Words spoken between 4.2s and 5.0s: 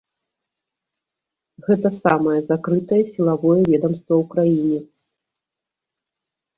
краіне.